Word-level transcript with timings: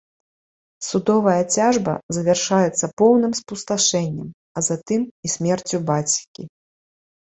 Судовая 0.87 1.43
цяжба 1.57 1.93
завяршаецца 2.17 2.91
поўным 3.03 3.31
спусташэннем, 3.43 4.27
а 4.59 4.69
затым 4.73 5.01
і 5.27 5.37
смерцю 5.39 5.77
бацькі. 5.95 6.53